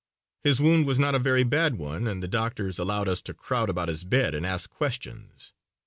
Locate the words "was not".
0.87-1.13